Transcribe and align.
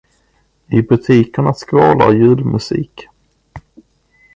I 0.67 0.81
butikerna 0.87 1.53
skvalar 1.61 2.11
julmusik. 2.23 3.09